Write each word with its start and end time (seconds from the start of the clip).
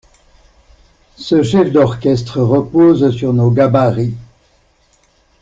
Ce 1.17 1.43
chef 1.43 1.71
d'orchestre 1.71 2.41
repose 2.41 3.15
sur 3.15 3.33
nos 3.33 3.51
gabarits! 3.51 4.17